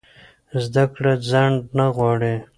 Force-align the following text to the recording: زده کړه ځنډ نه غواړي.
زده 0.63 0.83
کړه 0.93 1.13
ځنډ 1.29 1.59
نه 1.77 1.85
غواړي. 1.95 2.35